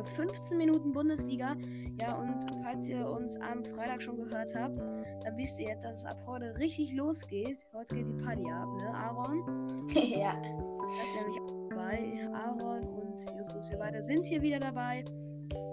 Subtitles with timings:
[0.00, 1.56] Folge 15 Minuten Bundesliga.
[2.00, 5.98] Ja, und falls ihr uns am Freitag schon gehört habt, dann wisst ihr jetzt, dass
[5.98, 7.66] es ab heute richtig losgeht.
[7.72, 9.78] Heute geht die Party ab, ne, Aaron?
[9.94, 10.34] ja.
[10.40, 12.28] Das ist nämlich auch dabei.
[12.34, 15.04] Aaron und Justus, wir beide sind hier wieder dabei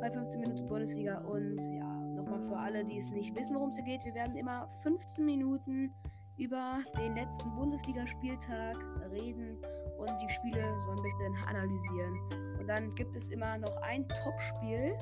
[0.02, 1.20] bei 15 Minuten Bundesliga.
[1.20, 4.03] Und ja, nochmal für alle, die es nicht wissen, worum es hier geht.
[4.03, 5.94] Wir werden immer 15 Minuten
[6.38, 8.77] über den letzten Bundesligaspieltag
[9.12, 9.57] reden
[9.98, 12.46] und die Spiele so ein bisschen analysieren.
[12.67, 14.94] Und dann gibt es immer noch ein Topspiel.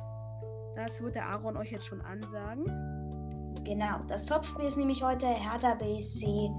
[0.76, 2.64] Das wird der Aaron euch jetzt schon ansagen.
[3.64, 6.52] Genau, das Topspiel ist nämlich heute Hertha BSC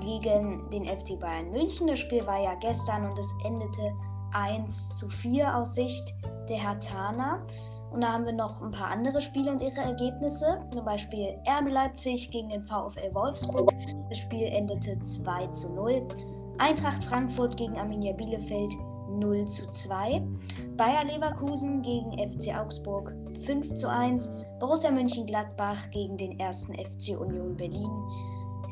[0.00, 1.88] gegen den FC Bayern München.
[1.88, 3.92] Das Spiel war ja gestern und es endete
[4.32, 6.14] 1 zu 4 aus Sicht
[6.48, 7.42] der Herthaner.
[7.90, 10.66] Und da haben wir noch ein paar andere Spiele und ihre Ergebnisse.
[10.72, 13.70] Zum Beispiel RB Leipzig gegen den VfL Wolfsburg.
[14.08, 16.08] Das Spiel endete 2 zu 0.
[16.56, 18.72] Eintracht Frankfurt gegen Arminia Bielefeld
[19.08, 20.22] 0 zu 2.
[20.76, 23.14] Bayer Leverkusen gegen FC Augsburg
[23.44, 24.30] 5 zu 1.
[24.60, 26.66] Borussia Mönchengladbach gegen den 1.
[26.66, 27.90] FC Union Berlin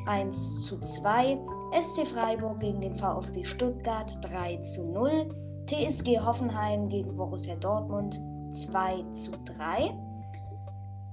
[0.07, 1.39] 1 zu 2.
[1.79, 5.29] SC Freiburg gegen den VfB Stuttgart 3 zu 0.
[5.65, 8.19] TSG Hoffenheim gegen Borussia Dortmund
[8.53, 9.93] 2 zu 3.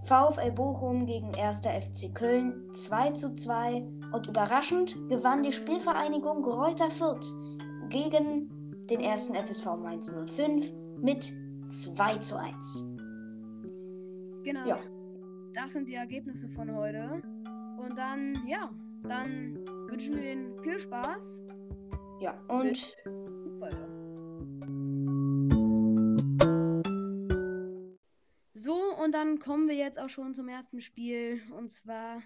[0.05, 1.61] VfL Bochum gegen 1.
[1.61, 3.85] FC Köln 2 zu 2.
[4.13, 7.27] Und überraschend gewann die Spielvereinigung Greuther Fürth
[7.89, 8.54] gegen
[8.91, 9.29] den 1.
[9.29, 11.33] FSV Mainz 05 mit
[11.69, 12.87] 2 zu 1.
[14.45, 14.67] Genau.
[14.67, 14.79] Ja.
[15.55, 17.23] Das sind die Ergebnisse von heute.
[17.79, 18.71] Und dann, ja,
[19.05, 19.57] dann
[19.89, 21.43] wünschen wir Ihnen viel Spaß.
[22.21, 22.95] Ja, und.
[28.53, 31.43] So, und dann kommen wir jetzt auch schon zum ersten Spiel.
[31.57, 32.23] Und zwar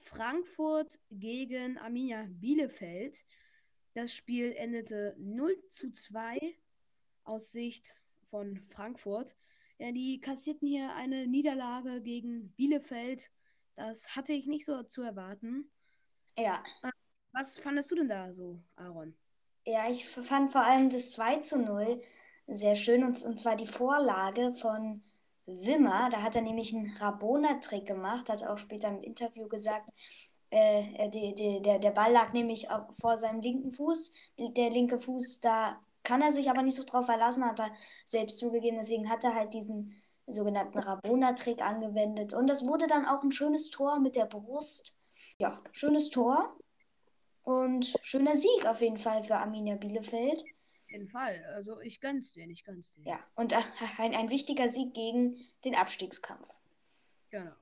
[0.00, 3.24] Frankfurt gegen Arminia Bielefeld.
[3.96, 6.38] Das Spiel endete 0 zu 2
[7.24, 7.94] aus Sicht
[8.28, 9.34] von Frankfurt.
[9.78, 13.30] Ja, die kassierten hier eine Niederlage gegen Bielefeld.
[13.74, 15.70] Das hatte ich nicht so zu erwarten.
[16.36, 16.62] Ja.
[16.82, 16.90] Äh,
[17.32, 19.16] was fandest du denn da so, Aaron?
[19.64, 22.02] Ja, ich fand vor allem das 2 zu 0
[22.48, 23.02] sehr schön.
[23.02, 25.02] Und, und zwar die Vorlage von
[25.46, 26.10] Wimmer.
[26.10, 29.90] Da hat er nämlich einen Rabona-Trick gemacht, hat auch später im Interview gesagt.
[30.56, 32.68] Äh, die, die, der, der Ball lag nämlich
[32.98, 34.12] vor seinem linken Fuß.
[34.38, 37.74] Der linke Fuß, da kann er sich aber nicht so drauf verlassen, hat er
[38.04, 38.78] selbst zugegeben.
[38.78, 42.32] Deswegen hat er halt diesen sogenannten Rabona-Trick angewendet.
[42.32, 44.96] Und das wurde dann auch ein schönes Tor mit der Brust.
[45.38, 46.56] Ja, schönes Tor.
[47.42, 50.42] Und schöner Sieg auf jeden Fall für Arminia Bielefeld.
[50.42, 51.44] Auf jeden Fall.
[51.54, 53.04] Also ich gönn's dir, ich gönn's dir.
[53.04, 53.52] Ja, und
[53.98, 56.48] ein, ein wichtiger Sieg gegen den Abstiegskampf.
[57.30, 57.52] Genau.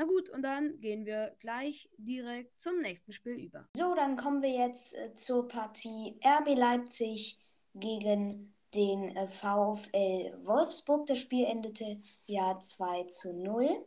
[0.00, 3.68] Na gut, und dann gehen wir gleich direkt zum nächsten Spiel über.
[3.76, 7.38] So, dann kommen wir jetzt äh, zur Partie RB Leipzig
[7.74, 11.04] gegen den äh, VfL Wolfsburg.
[11.04, 13.84] Das Spiel endete ja 2 zu 0.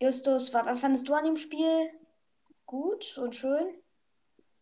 [0.00, 1.90] Justus, was fandest du an dem Spiel?
[2.64, 3.82] Gut und schön?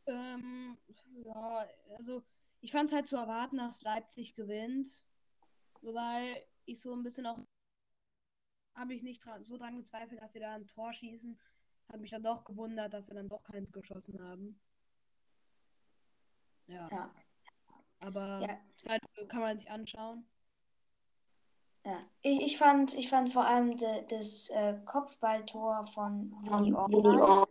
[0.07, 0.79] Ähm,
[1.23, 2.23] ja, also
[2.63, 5.05] ich fand es halt zu erwarten, dass Leipzig gewinnt.
[5.83, 7.39] Wobei ich so ein bisschen auch
[8.75, 11.39] habe ich nicht dran, so dran gezweifelt, dass sie da ein Tor schießen.
[11.89, 14.61] Hat mich dann doch gewundert, dass sie dann doch keins geschossen haben.
[16.67, 16.89] Ja.
[16.91, 17.11] ja.
[18.01, 18.99] Aber ja.
[19.29, 20.27] kann man sich anschauen.
[21.85, 27.47] Ja, ich, ich, fand, ich fand vor allem de, das äh, Kopfballtor von Willi Orban.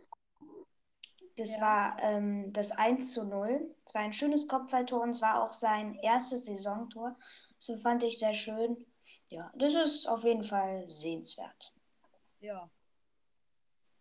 [1.38, 1.61] Das ja.
[1.61, 3.75] war ähm, das 1 zu 0.
[3.85, 7.17] Es war ein schönes Kopfballtor und es war auch sein erstes Saisontor.
[7.57, 8.85] So fand ich sehr schön.
[9.29, 11.73] Ja, das ist auf jeden Fall sehenswert.
[12.39, 12.69] Ja.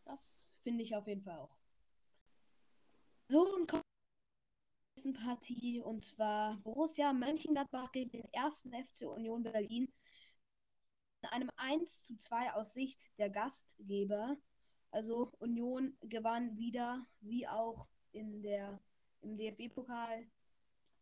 [0.05, 1.57] Das finde ich auf jeden Fall auch.
[3.29, 3.85] So, und kommt
[4.97, 9.91] nächsten Partie und zwar Borussia Mönchengladbach gegen den ersten FC Union Berlin.
[11.23, 14.37] In einem 1 zu 2 aus Sicht der Gastgeber.
[14.91, 18.81] Also Union gewann wieder, wie auch in der,
[19.23, 20.27] im DFB-Pokal.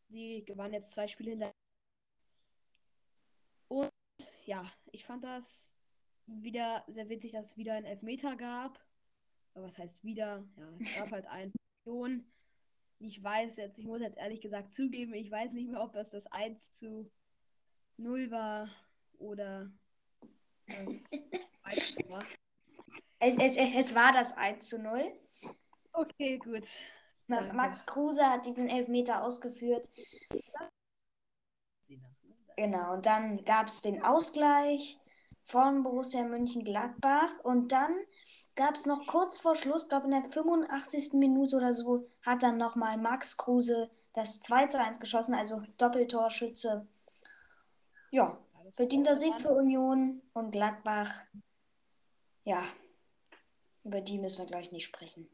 [0.09, 1.58] Sie gewann jetzt zwei Spiele hinter.
[4.49, 5.77] Ja, ich fand das
[6.25, 8.83] wieder sehr witzig, dass es wieder ein Elfmeter gab.
[9.53, 10.43] Aber was heißt wieder?
[10.57, 11.53] Ja, es gab halt einen
[11.85, 12.25] Union.
[12.99, 16.13] Ich weiß jetzt, ich muss jetzt ehrlich gesagt zugeben, ich weiß nicht mehr, ob das
[16.13, 17.11] das 1 zu
[17.99, 18.71] 0 war
[19.19, 19.71] oder
[20.67, 21.11] das
[21.65, 22.25] 1 zu war.
[23.19, 25.13] Es, es, es war das 1 zu 0.
[25.93, 26.67] Okay, gut.
[27.27, 29.91] Na, Max Kruse hat diesen Elfmeter ausgeführt.
[32.59, 34.99] Genau, und dann gab es den Ausgleich
[35.45, 37.97] von Borussia Mönchengladbach und dann
[38.57, 41.13] gab es noch kurz vor Schluss, glaube in der 85.
[41.13, 46.89] Minute oder so, hat dann nochmal Max Kruse das 2 zu 1 geschossen, also Doppeltorschütze.
[48.11, 48.37] Ja,
[48.73, 51.13] verdienter Sieg für Union und Gladbach.
[52.43, 52.65] Ja,
[53.85, 55.31] über die müssen wir gleich nicht sprechen.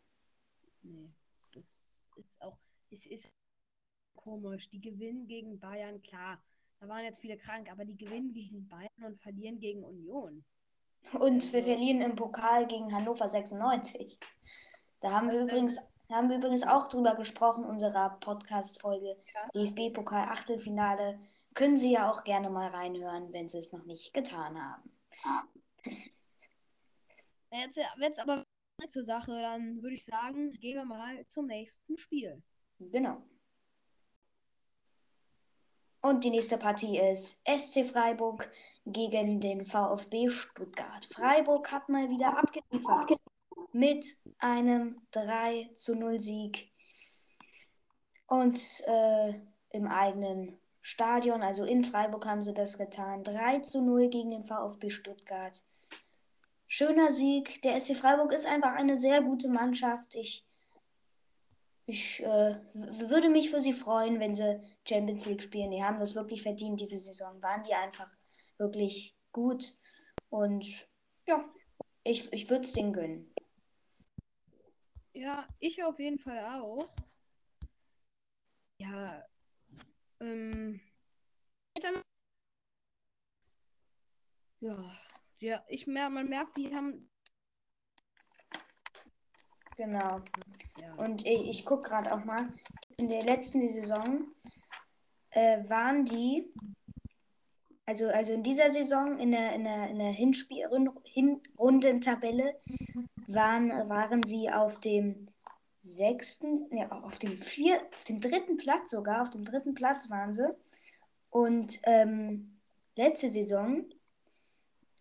[0.82, 2.59] Nee, es ist, ist auch,
[2.91, 3.32] es ist
[4.15, 4.69] komisch.
[4.69, 6.38] Die gewinnen gegen Bayern, klar.
[6.84, 10.44] Da waren jetzt viele krank, aber die gewinnen gegen Bayern und verlieren gegen Union.
[11.19, 14.19] Und wir verlieren im Pokal gegen Hannover 96.
[15.00, 19.48] Da haben wir übrigens, da haben wir übrigens auch drüber gesprochen, unserer Podcast-Folge Ja.
[19.54, 21.19] DFB-Pokal Achtelfinale.
[21.54, 24.90] Können Sie ja auch gerne mal reinhören, wenn Sie es noch nicht getan haben.
[27.50, 28.44] Jetzt, jetzt aber
[28.90, 32.42] zur Sache, dann würde ich sagen, gehen wir mal zum nächsten Spiel.
[32.78, 33.22] Genau.
[36.04, 38.52] Und die nächste Partie ist SC Freiburg
[38.84, 41.06] gegen den VfB Stuttgart.
[41.10, 43.16] Freiburg hat mal wieder abgeliefert
[43.72, 44.04] mit
[44.36, 46.70] einem 3 zu 0 Sieg.
[48.26, 49.32] Und äh,
[49.70, 53.24] im eigenen Stadion, also in Freiburg haben sie das getan.
[53.24, 55.64] 3 zu 0 gegen den VfB Stuttgart.
[56.66, 57.62] Schöner Sieg.
[57.62, 60.16] Der SC Freiburg ist einfach eine sehr gute Mannschaft.
[60.16, 60.44] Ich
[61.86, 65.70] ich äh, würde mich für sie freuen, wenn sie Champions League spielen.
[65.70, 67.40] Die haben das wirklich verdient diese Saison.
[67.42, 68.10] Waren die einfach
[68.58, 69.78] wirklich gut.
[70.28, 70.88] Und
[71.26, 71.44] ja,
[72.02, 73.34] ich, ich würde es denen gönnen.
[75.12, 76.92] Ja, ich auf jeden Fall auch.
[78.78, 79.25] Ja,
[80.20, 80.81] ähm.
[84.60, 84.96] Ja,
[85.40, 87.10] ja, ich mer man merkt, die haben.
[89.76, 90.22] Genau.
[90.80, 92.52] Ja, Und ich, ich gucke gerade auch mal.
[92.96, 94.26] In der letzten Saison
[95.34, 96.52] äh, waren die,
[97.86, 102.54] also, also in dieser Saison in der, in der, in der Hinrundentabelle
[103.26, 105.28] waren, waren sie auf dem
[105.81, 110.32] sechsten, ne, auf dem vier, auf dem dritten Platz sogar, auf dem dritten Platz waren
[110.32, 110.48] sie.
[111.31, 112.60] Und ähm,
[112.96, 113.84] letzte Saison,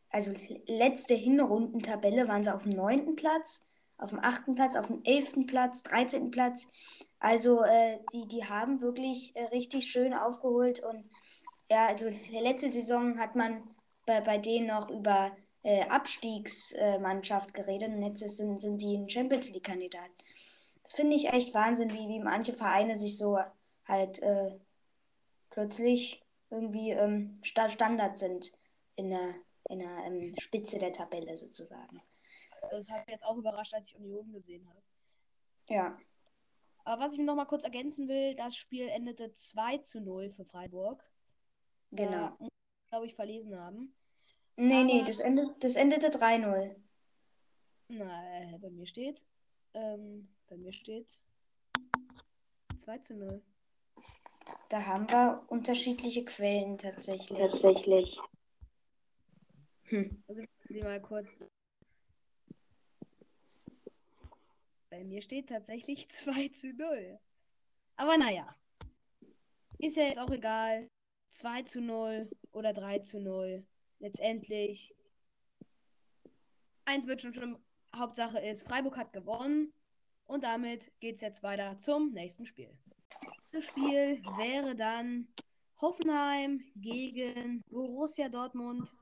[0.10, 0.34] also
[0.68, 3.62] letzte Hinrundentabelle, waren sie auf dem neunten Platz,
[4.04, 6.30] auf dem achten Platz, auf dem elften Platz, 13.
[6.30, 6.68] Platz.
[7.20, 11.10] Also äh, die, die haben wirklich äh, richtig schön aufgeholt und
[11.72, 13.64] ja, also letzte Saison hat man
[14.06, 15.32] bei, bei denen noch über
[15.64, 20.12] äh, Abstiegsmannschaft geredet und jetzt sind, sind die ein Champions League-Kandidat.
[20.84, 23.40] Das finde ich echt Wahnsinn, wie, wie manche Vereine sich so
[23.86, 24.52] halt äh,
[25.50, 28.52] plötzlich irgendwie ähm, Sta Standard sind
[28.98, 29.34] in der,
[29.70, 32.02] in der ähm, Spitze der Tabelle sozusagen.
[32.72, 34.82] Das hat mich jetzt auch überrascht, als ich Union gesehen habe.
[35.70, 35.98] Ja,
[36.86, 40.44] Aber was ich noch mal kurz ergänzen will, das Spiel endete 2 zu 0 für
[40.46, 41.04] Freiburg.
[41.92, 42.36] genau.
[42.40, 42.50] Ich,
[42.90, 43.96] glaube ich, verlesen haben.
[44.56, 46.76] Nee, nee, Aber- das, ende, das endete 3-0.
[47.88, 49.26] Na, äh, bei mir steht.
[49.74, 51.18] Ähm, bei mir steht
[52.78, 53.42] 2 zu 0.
[54.70, 57.38] Da haben wir unterschiedliche Quellen tatsächlich.
[57.40, 58.20] Tatsächlich.
[59.86, 60.24] Hm.
[60.28, 61.44] Also Sie mal kurz.
[64.94, 67.20] Bei mir steht tatsächlich 2 zu 0.
[67.96, 68.56] Aber naja.
[69.80, 70.88] Ist ja jetzt auch egal.
[71.32, 73.66] 2 zu 0 oder 3 zu 0.
[73.98, 74.94] Letztendlich.
[76.86, 77.58] Eins wird schon schlimm.
[77.96, 79.74] Hauptsache ist, Freiburg hat gewonnen.
[80.26, 82.70] Und damit geht es jetzt weiter zum nächsten Spiel.
[83.52, 85.28] Das Spiel wäre dann
[85.82, 88.94] Hoffenheim gegen Borussia Dortmund.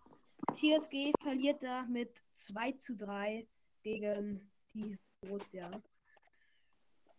[0.54, 3.46] TSG verliert da mit 2 zu 3
[3.84, 5.82] gegen die Borussia.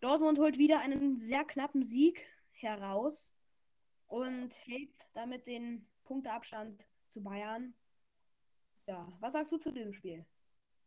[0.03, 3.33] Dortmund holt wieder einen sehr knappen Sieg heraus
[4.09, 7.73] und hält damit den Punkteabstand zu Bayern.
[8.87, 10.27] Ja, was sagst du zu diesem Spiel?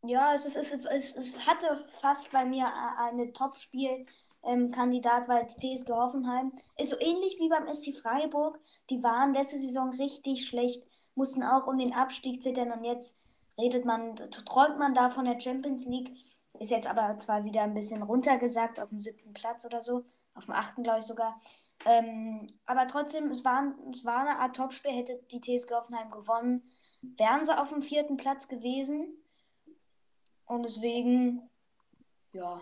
[0.03, 2.67] Ja, es, ist, es, es, es hatte fast bei mir
[2.98, 8.60] eine Top-Spiel-Kandidat, weil die TSG Hoffenheim ist so ähnlich wie beim SC Freiburg.
[8.89, 10.84] Die waren letzte Saison richtig schlecht,
[11.15, 13.17] mussten auch um den Abstieg zittern und jetzt
[13.57, 16.12] redet man, träumt man da von der Champions League.
[16.59, 20.45] Ist jetzt aber zwar wieder ein bisschen runtergesagt, auf dem siebten Platz oder so, auf
[20.45, 21.39] dem achten, glaube ich sogar.
[21.85, 26.63] Ähm, aber trotzdem, es war, es war eine Art Topspiel, hätte die TSG Hoffenheim gewonnen,
[27.01, 29.13] wären sie auf dem vierten Platz gewesen.
[30.45, 31.50] Und deswegen,
[32.33, 32.62] ja,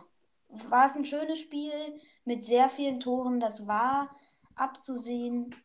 [0.69, 3.39] war es ein schönes Spiel mit sehr vielen Toren.
[3.39, 4.09] Das war
[4.55, 5.55] abzusehen.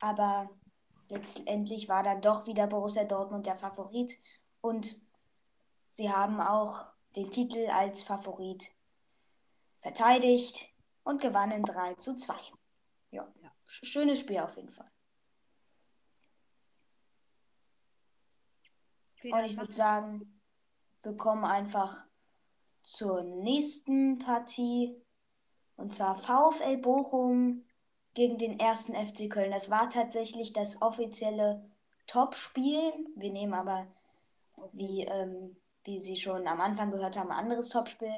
[0.00, 0.50] Aber
[1.08, 4.18] letztendlich war dann doch wieder Borussia Dortmund der Favorit.
[4.60, 4.98] Und
[5.90, 8.72] sie haben auch den Titel als Favorit
[9.80, 10.72] verteidigt
[11.04, 12.34] und gewannen 3 zu 2.
[13.10, 13.52] Ja, Ja.
[13.68, 14.90] sch- schönes Spiel auf jeden Fall.
[19.24, 20.40] Und ich würde sagen,
[21.02, 22.04] wir kommen einfach
[22.82, 25.00] zur nächsten Partie.
[25.76, 27.64] Und zwar VfL Bochum
[28.12, 29.50] gegen den ersten FC Köln.
[29.50, 31.64] Das war tatsächlich das offizielle
[32.06, 32.92] Topspiel.
[33.16, 33.86] Wir nehmen aber,
[34.72, 38.14] wie, ähm, wie Sie schon am Anfang gehört haben, ein anderes Topspiel.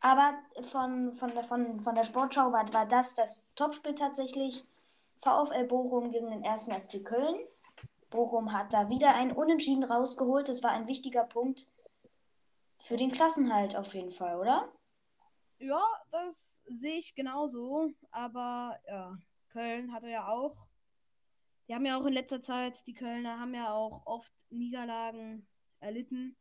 [0.00, 4.64] Aber von, von, der, von, von der Sportschau war, war das das Topspiel tatsächlich.
[5.20, 7.36] VfL Bochum gegen den ersten FC Köln.
[8.10, 10.48] Bochum hat da wieder ein Unentschieden rausgeholt.
[10.48, 11.66] Das war ein wichtiger Punkt
[12.78, 14.70] für den Klassenhalt auf jeden Fall, oder?
[15.58, 17.90] Ja, das sehe ich genauso.
[18.10, 19.16] Aber ja,
[19.48, 20.68] Köln hatte ja auch.
[21.66, 25.48] Die haben ja auch in letzter Zeit, die Kölner haben ja auch oft Niederlagen
[25.80, 26.36] erlitten.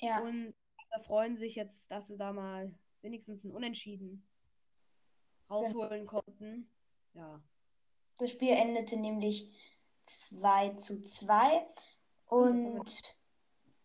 [0.00, 0.20] Ja.
[0.20, 0.54] Und
[0.90, 4.26] da freuen sich jetzt, dass sie da mal wenigstens ein Unentschieden
[5.50, 6.70] rausholen konnten.
[7.14, 7.42] Ja.
[8.18, 9.52] Das Spiel endete nämlich
[10.04, 11.66] 2 zu 2.
[12.26, 13.02] Und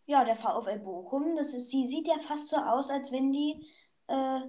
[0.05, 3.65] ja, der VfL Bochum, das ist, sie sieht ja fast so aus, als wenn die
[4.07, 4.39] äh,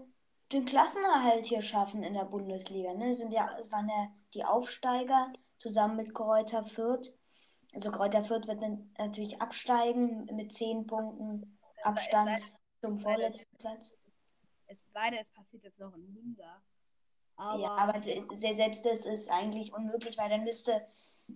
[0.53, 2.95] den Klassenerhalt hier schaffen in der Bundesliga.
[2.95, 3.15] Ne?
[3.15, 7.13] Sind ja, es waren ja die Aufsteiger zusammen mit Kräuter Fürth.
[7.73, 13.57] Also Kräuter Fürth wird dann natürlich absteigen mit 10 Punkten Abstand es sei, zum vorletzten
[13.59, 13.95] Platz.
[14.67, 16.63] Es sei denn, es passiert jetzt noch ein Wunder.
[17.37, 18.03] Aber, ja, aber
[18.35, 20.87] selbst das ist eigentlich unmöglich, weil dann müsste,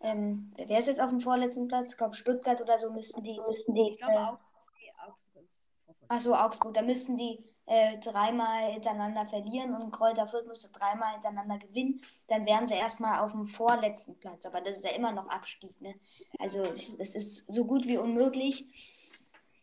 [0.03, 1.93] ähm, wer ist jetzt auf dem vorletzten Platz?
[1.93, 3.41] Ich glaube Stuttgart oder so müssten die.
[3.49, 4.65] Müssten die ich glaube äh, Augsburg,
[5.07, 5.71] Augsburg ist
[6.09, 11.59] Achso, Augsburg, da müssten die äh, dreimal hintereinander verlieren und Kräuter Fürth müsste dreimal hintereinander
[11.59, 14.47] gewinnen, dann wären sie erstmal auf dem vorletzten Platz.
[14.47, 15.81] Aber das ist ja immer noch Abstieg.
[15.81, 15.95] Ne?
[16.39, 18.67] Also das ist so gut wie unmöglich.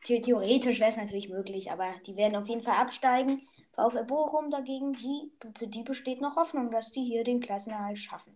[0.03, 3.47] Theoretisch wäre es natürlich möglich, aber die werden auf jeden Fall absteigen.
[3.73, 8.35] VfL Bochum dagegen, die, für die besteht noch Hoffnung, dass die hier den Klassenerhalt schaffen.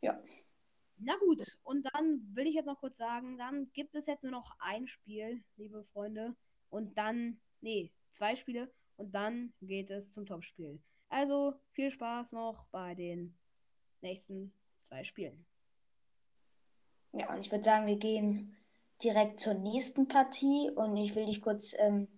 [0.00, 0.18] Ja.
[0.96, 4.32] Na gut, und dann will ich jetzt noch kurz sagen, dann gibt es jetzt nur
[4.32, 6.34] noch ein Spiel, liebe Freunde.
[6.70, 8.72] Und dann, nee, zwei Spiele.
[8.96, 10.80] Und dann geht es zum Topspiel.
[11.08, 13.36] Also viel Spaß noch bei den
[14.00, 14.52] nächsten
[14.82, 15.44] zwei Spielen.
[17.12, 18.56] Ja, und ich würde sagen, wir gehen
[19.02, 20.70] direkt zur nächsten Partie.
[20.74, 22.08] Und ich will dich kurz ähm,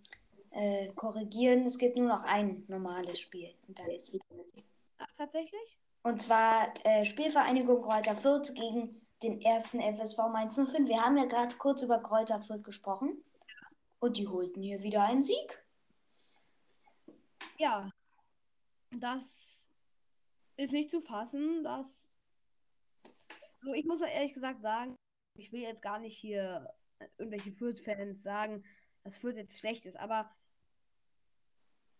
[0.50, 1.67] äh, korrigieren.
[1.67, 3.53] Es gibt nur noch ein normales Spiel.
[3.67, 4.21] Und dann ist es.
[4.99, 5.79] Ach, tatsächlich?
[6.03, 10.88] Und zwar äh, Spielvereinigung Kräuter Fürth gegen den ersten FSV Mainz 05.
[10.88, 13.23] Wir haben ja gerade kurz über Kräuter Fürth gesprochen.
[13.99, 15.66] Und die holten hier wieder einen Sieg.
[17.59, 17.91] Ja,
[18.91, 19.69] das
[20.57, 21.65] ist nicht zu fassen.
[21.65, 22.11] Das.
[23.61, 24.95] Also ich muss mal ehrlich gesagt sagen,
[25.37, 26.73] ich will jetzt gar nicht hier
[27.19, 28.65] irgendwelche Fürth-Fans sagen,
[29.05, 30.31] dass Fürth jetzt schlecht ist, aber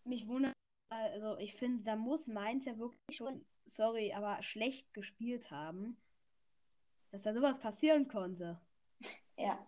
[0.03, 0.53] mich wundert,
[0.89, 5.97] also ich finde, da muss Mainz ja wirklich schon, sorry, aber schlecht gespielt haben,
[7.11, 8.59] dass da sowas passieren konnte.
[9.39, 9.63] Ja.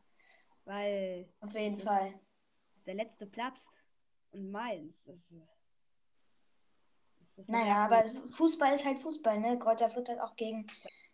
[0.65, 1.31] Weil.
[1.41, 2.11] Auf jeden Fall.
[2.11, 3.69] Das ist der letzte Platz
[4.31, 5.03] und Mainz.
[5.03, 5.31] Das ist
[7.47, 8.03] naja, aber
[8.35, 9.57] Fußball ist halt Fußball, ne?
[9.59, 10.67] Kräuter Fürth hat auch gegen,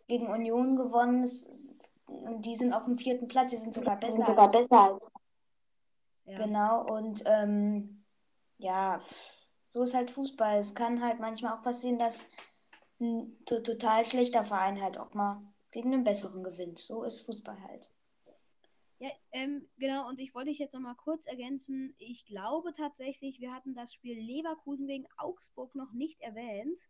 [0.06, 1.22] gegen Union gewonnen.
[1.22, 1.92] Es, es,
[2.38, 4.12] die sind auf dem vierten Platz, die sind sogar besser.
[4.12, 5.10] Sind sogar als, besser als.
[6.24, 6.38] Ja.
[6.38, 8.04] Genau, und ähm,
[8.58, 9.00] ja,
[9.72, 10.58] so ist halt Fußball.
[10.58, 12.26] Es kann halt manchmal auch passieren, dass
[13.00, 16.78] ein total schlechter Verein halt auch mal gegen einen besseren gewinnt.
[16.78, 17.90] So ist Fußball halt.
[18.98, 21.94] Ja, ähm, genau, und ich wollte dich jetzt noch mal kurz ergänzen.
[21.98, 26.88] Ich glaube tatsächlich, wir hatten das Spiel Leverkusen gegen Augsburg noch nicht erwähnt.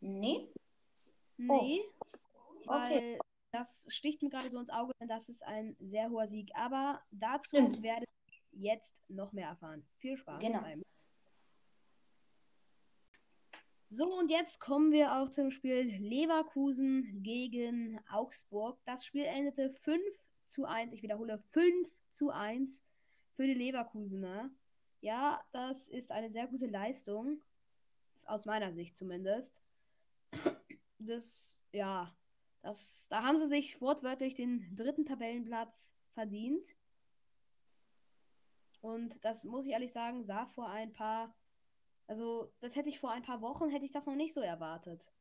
[0.00, 0.48] Nee?
[1.36, 1.82] Nee.
[1.84, 2.66] Oh.
[2.66, 3.18] Weil okay.
[3.52, 6.50] das sticht mir gerade so ins Auge, denn das ist ein sehr hoher Sieg.
[6.54, 7.82] Aber dazu Stimmt.
[7.82, 9.86] werde ich jetzt noch mehr erfahren.
[9.98, 10.60] Viel Spaß genau.
[10.60, 10.82] beim.
[13.90, 18.78] So, und jetzt kommen wir auch zum Spiel Leverkusen gegen Augsburg.
[18.86, 20.00] Das Spiel endete 5
[20.50, 20.92] zu 1.
[20.92, 22.84] Ich wiederhole 5 zu 1
[23.34, 24.50] für die Leverkusener.
[25.00, 27.40] Ja, das ist eine sehr gute Leistung.
[28.24, 29.62] Aus meiner Sicht zumindest.
[30.98, 32.14] Das, ja,
[32.62, 36.76] das, da haben sie sich wortwörtlich den dritten Tabellenplatz verdient.
[38.82, 41.34] Und das muss ich ehrlich sagen, sah vor ein paar,
[42.06, 45.12] also das hätte ich vor ein paar Wochen, hätte ich das noch nicht so erwartet.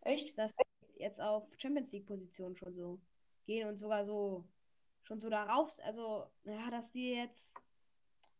[0.00, 0.36] Echt?
[0.38, 0.52] Dass
[0.96, 3.00] jetzt auf Champions League Position schon so
[3.46, 4.44] gehen und sogar so
[5.06, 7.54] schon so darauf, also ja, dass die jetzt,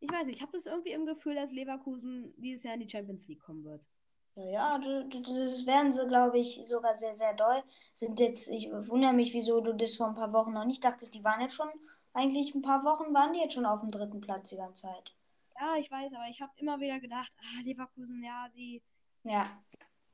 [0.01, 2.91] ich weiß nicht, ich habe das irgendwie im Gefühl, dass Leverkusen dieses Jahr in die
[2.91, 3.89] Champions League kommen wird.
[4.35, 7.63] Ja, das werden sie, glaube ich, sogar sehr, sehr doll.
[7.95, 11.15] Sind jetzt, ich wundere mich, wieso du das vor ein paar Wochen noch nicht dachtest.
[11.15, 11.71] Die waren jetzt schon,
[12.13, 15.15] eigentlich ein paar Wochen waren die jetzt schon auf dem dritten Platz die ganze Zeit.
[15.59, 18.83] Ja, ich weiß, aber ich habe immer wieder gedacht, ah, Leverkusen, ja, die.
[19.23, 19.47] Ja.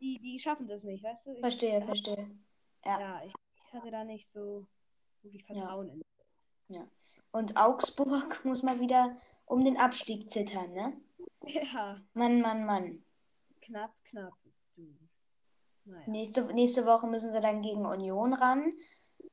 [0.01, 1.33] Die, die schaffen das nicht, weißt du?
[1.33, 2.31] Ich, verstehe, verstehe.
[2.85, 4.67] Ja, ja ich, ich, hatte da nicht so
[5.23, 5.95] wirklich Vertrauen ja.
[5.95, 6.03] in.
[6.69, 6.89] Ja.
[7.31, 11.01] Und Augsburg muss mal wieder um den Abstieg zittern, ne?
[11.47, 12.01] Ja.
[12.15, 13.05] Mann, Mann, Mann.
[13.61, 14.33] Knapp, knapp.
[15.85, 16.09] Naja.
[16.09, 18.73] Nächste, nächste Woche müssen sie dann gegen Union ran.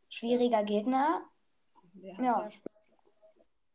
[0.09, 1.23] Schwieriger Gegner.
[1.93, 2.19] Ja.
[2.21, 2.49] ja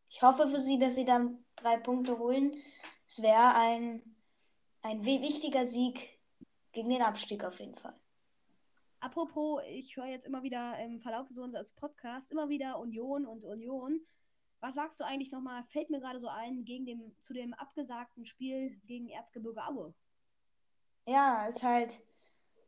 [0.08, 2.52] Ich hoffe für sie, dass sie dann drei Punkte holen.
[3.06, 4.16] Es wäre ein,
[4.82, 6.18] ein wi- wichtiger Sieg
[6.72, 7.94] gegen den Abstieg auf jeden Fall.
[9.04, 13.44] Apropos, ich höre jetzt immer wieder im Verlauf so des Podcasts immer wieder Union und
[13.44, 14.00] Union.
[14.60, 15.62] Was sagst du eigentlich nochmal?
[15.64, 19.92] Fällt mir gerade so ein gegen dem, zu dem abgesagten Spiel gegen Erzgebirge Aue.
[21.06, 22.02] Ja, ist halt,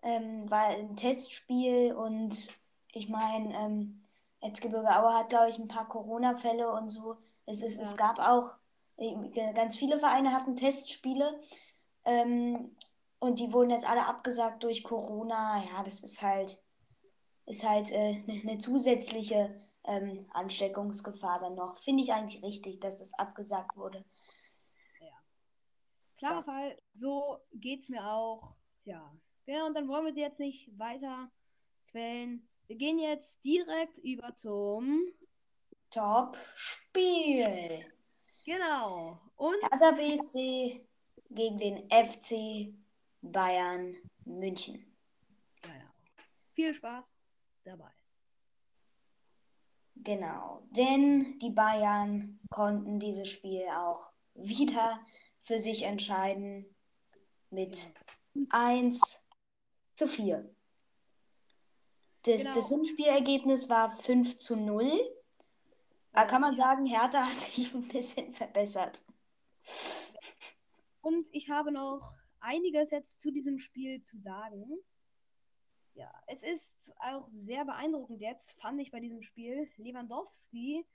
[0.02, 2.50] ähm, war ein Testspiel und
[2.92, 4.04] ich meine, ähm,
[4.40, 7.16] Erzgebirge Aue hat, glaube ich, ein paar Corona-Fälle und so.
[7.46, 7.96] Es, ist, es Ja.
[7.96, 8.54] gab auch,
[8.98, 11.40] äh, ganz viele Vereine hatten Testspiele
[12.04, 12.76] ähm,
[13.26, 15.62] und die wurden jetzt alle abgesagt durch Corona.
[15.64, 16.62] Ja, das ist halt,
[17.46, 21.76] ist halt äh, eine ne zusätzliche ähm, Ansteckungsgefahr dann noch.
[21.78, 24.04] Finde ich eigentlich richtig, dass das abgesagt wurde.
[26.18, 26.42] Klarer Ja.
[26.42, 28.54] Fall, so geht's mir auch.
[28.84, 29.12] Ja.
[29.46, 31.30] Ja, und dann wollen wir sie jetzt nicht weiter
[31.90, 32.48] quälen.
[32.66, 35.02] Wir gehen jetzt direkt über zum.
[35.90, 37.84] Top-Spiel.
[38.44, 39.20] Genau.
[39.36, 40.86] Und Hertha BSC
[41.30, 42.74] gegen den FC
[43.32, 44.96] Bayern München.
[45.62, 45.90] genau.
[46.54, 47.20] Viel Spaß
[47.64, 47.90] dabei.
[49.96, 55.00] Genau, denn die Bayern konnten dieses Spiel auch wieder
[55.40, 56.76] für sich entscheiden
[57.50, 57.92] mit
[58.50, 59.26] 1
[59.94, 60.54] zu 4.
[62.22, 62.54] Das, Genau.
[62.54, 64.84] das Hinspielergebnis war 5 zu 0.
[66.12, 69.02] Da kann man sagen, Hertha hat sich ein bisschen verbessert.
[71.00, 72.12] Und ich habe noch
[72.46, 74.64] einiges jetzt zu diesem Spiel zu sagen.
[75.94, 79.68] Ja, es ist auch sehr beeindruckend jetzt, fand ich bei diesem Spiel.
[79.76, 80.86] Lewandowski,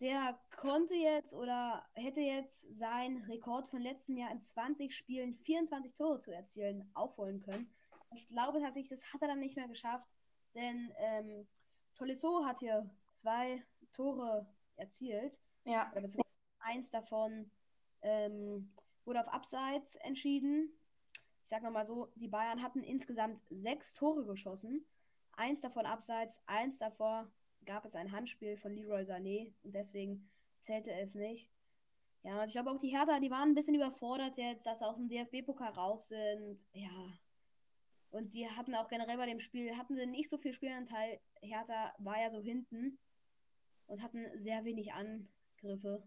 [0.00, 5.94] der konnte jetzt oder hätte jetzt seinen Rekord von letztem Jahr in 20 Spielen 24
[5.94, 7.72] Tore zu erzielen aufholen können.
[8.14, 10.08] Ich glaube tatsächlich, das hat er dann nicht mehr geschafft,
[10.54, 11.46] denn ähm,
[11.94, 15.40] Tolisso hat hier zwei Tore erzielt.
[15.64, 16.08] Ja, Oder
[16.60, 17.50] eins davon
[18.02, 18.72] ähm,
[19.08, 20.70] wurde auf Abseits entschieden.
[21.42, 24.84] Ich sag nochmal so, die Bayern hatten insgesamt sechs Tore geschossen.
[25.32, 27.30] Eins davon abseits, eins davor
[27.64, 30.28] gab es ein Handspiel von Leroy Sané und deswegen
[30.60, 31.50] zählte es nicht.
[32.22, 34.86] Ja, und ich glaube auch die Hertha, die waren ein bisschen überfordert jetzt, dass sie
[34.86, 36.66] aus dem DFB-Pokal raus sind.
[36.72, 37.18] Ja.
[38.10, 41.20] Und die hatten auch generell bei dem Spiel, hatten sie nicht so viel Spielanteil.
[41.40, 42.98] Hertha war ja so hinten
[43.86, 46.02] und hatten sehr wenig Angriffe.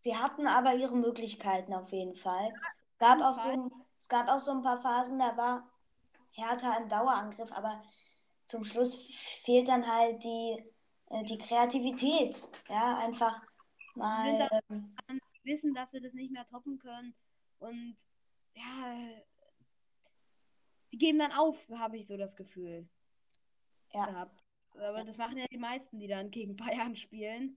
[0.00, 2.52] Sie hatten aber ihre Möglichkeiten auf jeden Fall.
[2.92, 5.70] Es gab auch so, ein- es gab auch so ein paar Phasen, da war
[6.32, 7.82] Hertha im Dauerangriff, aber
[8.46, 10.64] zum Schluss fehlt dann halt die,
[11.06, 12.48] äh, die Kreativität.
[12.68, 13.40] Ja, einfach
[13.94, 14.48] mal.
[15.08, 17.14] Ähm, wissen, dass sie das nicht mehr toppen können.
[17.58, 17.96] Und
[18.54, 18.96] ja,
[20.92, 22.88] die geben dann auf, habe ich so das Gefühl.
[23.92, 24.06] Ja.
[24.06, 24.44] Gehabt.
[24.74, 27.56] Aber das machen ja die meisten, die dann gegen Bayern spielen.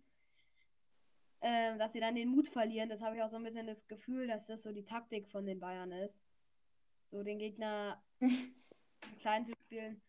[1.46, 2.88] Ähm, dass sie dann den Mut verlieren.
[2.88, 5.46] Das habe ich auch so ein bisschen das Gefühl, dass das so die Taktik von
[5.46, 6.24] den Bayern ist.
[7.06, 8.02] So den Gegner
[9.20, 10.02] klein zu spielen.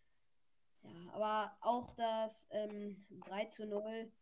[0.85, 4.13] Ja, aber auch das ähm, 3 zu 0,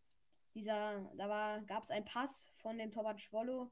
[0.55, 3.71] dieser, da war, gab es einen Pass von dem Torwart Schwollo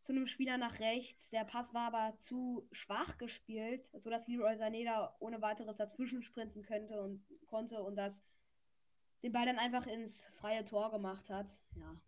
[0.00, 1.28] zu einem Spieler nach rechts.
[1.28, 6.62] Der Pass war aber zu schwach gespielt, sodass Leroy Sané da ohne weiteres dazwischen sprinten
[6.62, 8.24] könnte und konnte und das
[9.22, 11.50] den Ball dann einfach ins freie Tor gemacht hat.
[11.76, 12.00] Ja.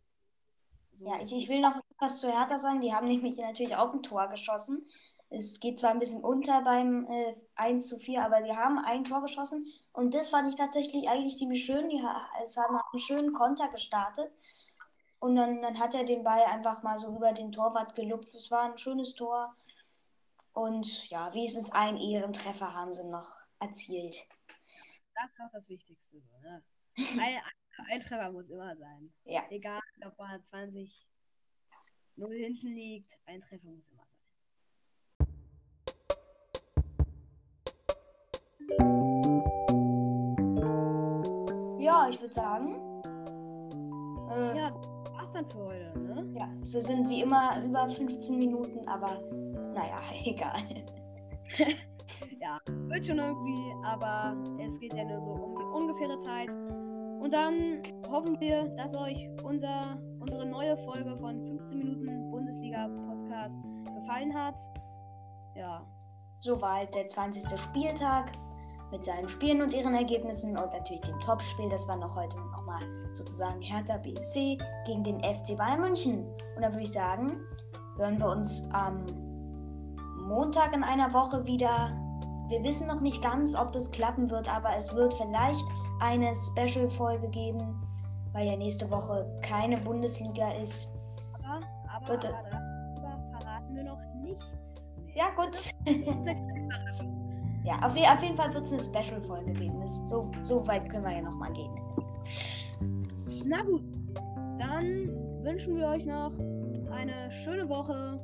[0.92, 1.06] So.
[1.06, 2.80] ja, ich, ich will noch was zu Hertha sagen.
[2.80, 4.86] Die haben nämlich natürlich auch ein Tor geschossen.
[5.30, 9.04] Es geht zwar ein bisschen unter beim äh, 1 zu 4, aber die haben ein
[9.04, 9.66] Tor geschossen.
[9.92, 11.88] Und das fand ich tatsächlich eigentlich ziemlich schön.
[11.88, 12.02] Die
[12.44, 14.30] es haben einen schönen Konter gestartet.
[15.20, 18.34] Und dann, dann hat er den Ball einfach mal so über den Torwart gelupft.
[18.34, 19.54] Es war ein schönes Tor.
[20.52, 24.26] Und ja, wenigstens einen Ehrentreffer haben sie noch erzielt.
[25.14, 26.20] Das ist doch das Wichtigste.
[26.20, 26.62] So, ne?
[27.20, 27.40] ein,
[27.90, 29.12] ein, Treffer muss immer sein.
[29.24, 29.42] Ja.
[29.50, 31.06] Egal, ob man 20
[32.16, 34.12] 0 hinten liegt, ein Treffer muss immer sein.
[41.78, 42.74] Ja, ich würde sagen.
[44.30, 46.32] Äh, Ja, das war's dann für heute, ne?
[46.38, 49.20] Ja, sie sind wie immer über 15 Minuten, aber
[49.74, 50.62] naja, egal.
[52.92, 56.50] Wird schon irgendwie, aber es geht ja nur so um die ungefähre Zeit.
[57.22, 63.56] Und dann hoffen wir, dass euch unser, unsere neue Folge von 15 Minuten Bundesliga Podcast
[63.94, 64.58] gefallen hat.
[65.54, 65.86] Ja,
[66.44, 67.56] Soweit der 20.
[67.56, 68.32] Spieltag
[68.90, 71.68] mit seinen Spielen und ihren Ergebnissen und natürlich dem Topspiel.
[71.68, 72.82] Das war noch heute nochmal
[73.12, 76.26] sozusagen Hertha BSC gegen den FC Bayern München.
[76.56, 77.40] Und da würde ich sagen,
[77.96, 79.06] hören wir uns am
[80.26, 81.92] Montag in einer Woche wieder.
[82.48, 85.64] wir wissen noch nicht ganz, ob das klappen wird, aber es wird vielleicht
[86.02, 87.80] eine Special-Folge geben,
[88.32, 90.92] weil ja nächste Woche keine Bundesliga ist.
[91.34, 91.60] Aber,
[91.94, 92.28] aber, Bitte.
[92.36, 94.44] aber darüber verraten wir noch nichts.
[95.14, 95.70] Ja, gut.
[97.64, 99.80] ja, auf, auf jeden Fall wird es eine Special-Folge geben.
[99.80, 101.72] Das, so, so weit können wir ja noch mal gehen.
[103.44, 103.82] Na gut,
[104.58, 105.08] dann
[105.44, 106.32] wünschen wir euch noch
[106.90, 108.20] eine schöne Woche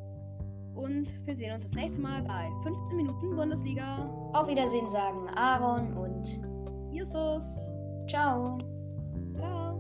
[0.75, 3.99] und wir sehen uns das nächste Mal bei 15 Minuten Bundesliga.
[4.33, 6.47] Auf Wiedersehen sagen Aaron und
[6.98, 7.70] Jesus.
[8.08, 8.58] ciao.
[9.38, 9.78] Ciao.